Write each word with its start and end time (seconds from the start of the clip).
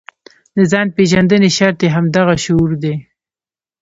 د 0.55 0.57
ځان 0.71 0.87
پېژندنې 0.95 1.49
شرط 1.57 1.79
یې 1.83 1.89
همدغه 1.95 2.35
شعور 2.43 2.71
دی. 2.83 2.95